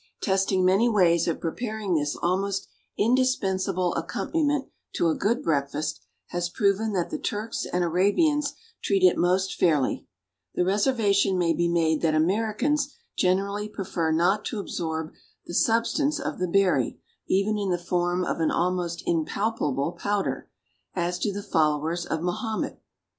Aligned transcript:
Testing 0.19 0.65
many 0.65 0.89
ways 0.89 1.27
of 1.27 1.39
preparing 1.39 1.93
this 1.93 2.15
almost 2.23 2.67
indispensable 2.97 3.93
accompaniment 3.93 4.67
to 4.93 5.09
a 5.09 5.13
good 5.15 5.43
breakfast 5.43 6.01
has 6.29 6.49
proven 6.49 6.93
that 6.93 7.11
the 7.11 7.19
Turks 7.19 7.67
and 7.71 7.83
Arabians 7.83 8.55
treat 8.83 9.03
it 9.03 9.15
most 9.15 9.53
fairly; 9.53 10.07
the 10.55 10.65
reservation 10.65 11.37
may 11.37 11.53
be 11.53 11.67
made 11.67 12.01
that 12.01 12.15
Americans 12.15 12.95
generally 13.15 13.69
prefer 13.69 14.11
not 14.11 14.43
to 14.45 14.59
absorb 14.59 15.13
the 15.45 15.53
substance 15.53 16.19
of 16.19 16.39
the 16.39 16.47
berry, 16.47 16.99
even 17.27 17.59
in 17.59 17.69
the 17.69 17.77
form 17.77 18.25
of 18.25 18.39
an 18.39 18.49
almost 18.49 19.03
impalpable 19.05 19.91
powder, 19.91 20.49
as 20.95 21.19
do 21.19 21.31
the 21.31 21.43
followers 21.43 22.07
of 22.07 22.21
Mahomet. 22.23 22.81